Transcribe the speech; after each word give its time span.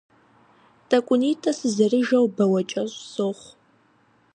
Тӏэкӏунитӏэ 0.89 1.51
сызэрыжэу 1.57 2.25
бауэкӏэщӏ 2.35 2.95
сохъу. 3.11 3.51